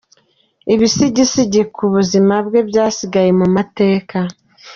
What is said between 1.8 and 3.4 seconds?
buzima bwe byasigaye